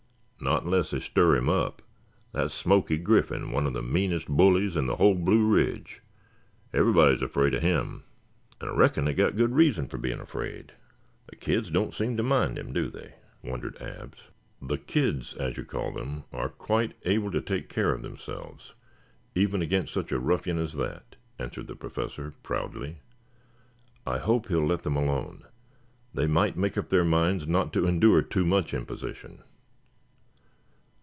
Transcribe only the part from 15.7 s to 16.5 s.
them, are